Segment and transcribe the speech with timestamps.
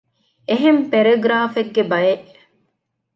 [0.49, 2.27] އެހެން ޕެރެގުރާފެއްގެ ބައެއް